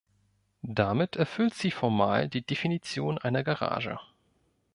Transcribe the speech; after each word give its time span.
Damit 0.63 1.15
erfüllt 1.15 1.53
sie 1.53 1.69
formal 1.69 2.27
die 2.27 2.41
Definition 2.41 3.19
einer 3.19 3.43
Garage. 3.43 3.99